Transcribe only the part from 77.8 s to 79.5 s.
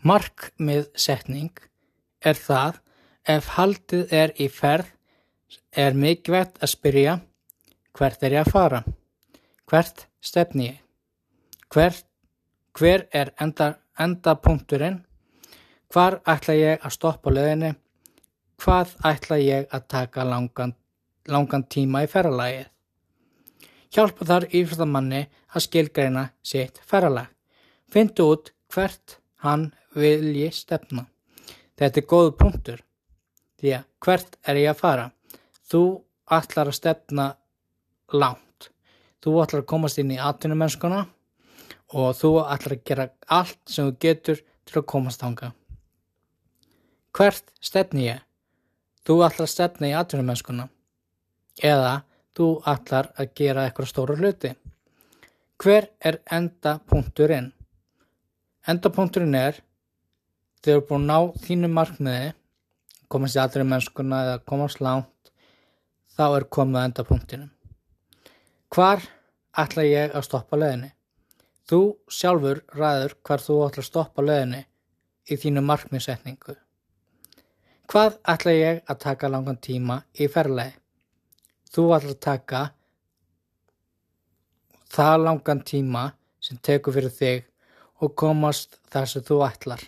Hvað ætla ég að taka